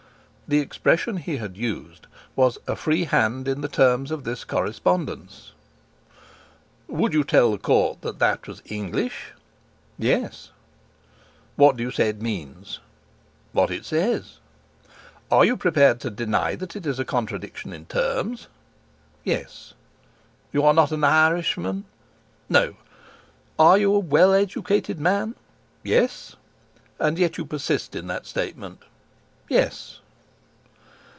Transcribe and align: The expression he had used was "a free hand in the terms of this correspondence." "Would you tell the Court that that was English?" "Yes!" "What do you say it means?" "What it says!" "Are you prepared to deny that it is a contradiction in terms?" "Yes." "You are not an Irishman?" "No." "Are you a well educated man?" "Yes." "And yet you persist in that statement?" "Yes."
The 0.53 0.59
expression 0.59 1.15
he 1.15 1.37
had 1.37 1.55
used 1.55 2.07
was 2.35 2.57
"a 2.67 2.75
free 2.75 3.05
hand 3.05 3.47
in 3.47 3.61
the 3.61 3.69
terms 3.69 4.11
of 4.11 4.25
this 4.25 4.43
correspondence." 4.43 5.53
"Would 6.89 7.13
you 7.13 7.23
tell 7.23 7.53
the 7.53 7.57
Court 7.57 8.01
that 8.01 8.19
that 8.19 8.49
was 8.49 8.61
English?" 8.65 9.31
"Yes!" 9.97 10.51
"What 11.55 11.77
do 11.77 11.83
you 11.83 11.89
say 11.89 12.09
it 12.09 12.21
means?" 12.21 12.79
"What 13.53 13.71
it 13.71 13.85
says!" 13.85 14.39
"Are 15.31 15.45
you 15.45 15.55
prepared 15.55 16.01
to 16.01 16.09
deny 16.09 16.55
that 16.55 16.75
it 16.75 16.85
is 16.85 16.99
a 16.99 17.05
contradiction 17.05 17.71
in 17.71 17.85
terms?" 17.85 18.47
"Yes." 19.23 19.73
"You 20.51 20.65
are 20.65 20.73
not 20.73 20.91
an 20.91 21.05
Irishman?" 21.05 21.85
"No." 22.49 22.75
"Are 23.57 23.77
you 23.77 23.93
a 23.95 23.99
well 23.99 24.33
educated 24.33 24.99
man?" 24.99 25.33
"Yes." 25.81 26.35
"And 26.99 27.17
yet 27.17 27.37
you 27.37 27.45
persist 27.45 27.95
in 27.95 28.07
that 28.07 28.25
statement?" 28.25 28.79
"Yes." 29.47 29.99